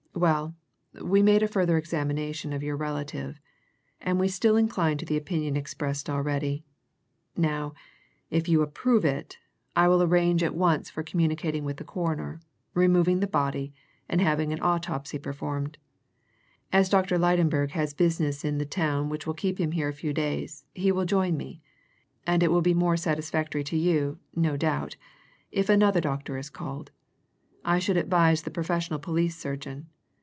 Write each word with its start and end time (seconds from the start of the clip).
"Well, 0.13 0.55
we 1.01 1.23
made 1.23 1.41
a 1.41 1.47
further 1.47 1.77
examination 1.77 2.53
of 2.53 2.61
your 2.61 2.75
relative, 2.75 3.39
and 3.99 4.19
we 4.19 4.27
still 4.27 4.55
incline 4.55 4.97
to 4.97 5.05
the 5.05 5.17
opinion 5.17 5.55
expressed 5.55 6.11
already. 6.11 6.63
Now, 7.35 7.73
if 8.29 8.47
you 8.47 8.61
approve 8.61 9.03
it, 9.03 9.39
I 9.75 9.87
will 9.87 10.03
arrange 10.03 10.43
at 10.43 10.53
once 10.53 10.91
for 10.91 11.01
communicating 11.01 11.63
with 11.63 11.77
the 11.77 11.83
Coroner, 11.85 12.39
removing 12.75 13.19
the 13.19 13.25
body, 13.25 13.73
and 14.07 14.21
having 14.21 14.53
an 14.53 14.61
autopsy 14.61 15.17
performed. 15.17 15.79
As 16.71 16.89
Dr. 16.89 17.17
Lydenberg 17.17 17.71
has 17.71 17.93
business 17.93 18.45
in 18.45 18.59
the 18.59 18.65
town 18.65 19.09
which 19.09 19.25
will 19.25 19.33
keep 19.33 19.59
him 19.59 19.71
here 19.71 19.87
a 19.89 19.93
few 19.93 20.13
days, 20.13 20.65
he 20.75 20.91
will 20.91 21.05
join 21.05 21.35
me, 21.35 21.61
and 22.27 22.43
it 22.43 22.51
will 22.51 22.61
be 22.61 22.75
more 22.75 22.97
satisfactory 22.97 23.63
to 23.63 23.77
you, 23.77 24.19
no 24.35 24.55
doubt, 24.55 24.97
if 25.51 25.67
another 25.69 26.01
doctor 26.01 26.37
is 26.37 26.49
called 26.49 26.91
I 27.65 27.79
should 27.79 27.97
advise 27.97 28.43
the 28.43 28.51
professional 28.51 28.99
police 28.99 29.37
surgeon. 29.37 29.87